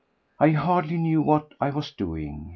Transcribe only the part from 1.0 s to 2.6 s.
what I was doing.